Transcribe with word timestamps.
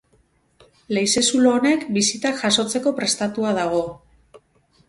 Leize-zulo 0.97 1.51
honek 1.57 1.85
bisitak 1.97 2.39
jasotzeko 2.47 2.95
prestatua 3.01 3.53
dago. 3.63 3.87